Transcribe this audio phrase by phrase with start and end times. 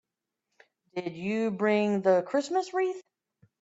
[0.95, 3.03] Did you bring the Christmas wreath?